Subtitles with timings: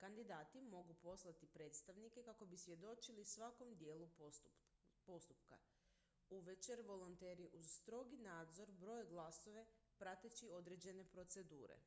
[0.00, 4.10] kandidati mogu poslati predstavnike kako bi svjedočili svakom dijelu
[5.06, 5.58] postupka
[6.40, 9.66] uvečer volonteri uz strogi nadzor broje glasove
[10.04, 11.80] prateći određene procedure